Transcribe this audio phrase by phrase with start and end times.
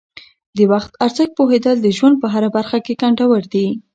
[0.57, 3.67] د وخت ارزښت پوهیدل د ژوند په هره برخه کې ګټور دي.